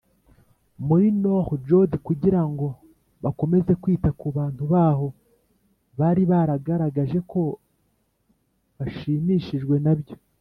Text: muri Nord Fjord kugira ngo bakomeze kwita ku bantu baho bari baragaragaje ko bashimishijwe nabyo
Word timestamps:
muri 0.85 1.05
Nord 1.21 1.45
Fjord 1.63 1.91
kugira 2.07 2.41
ngo 2.51 2.67
bakomeze 3.23 3.71
kwita 3.81 4.09
ku 4.19 4.27
bantu 4.37 4.63
baho 4.73 5.07
bari 5.99 6.23
baragaragaje 6.31 7.19
ko 7.31 7.41
bashimishijwe 8.77 9.75
nabyo 9.85 10.15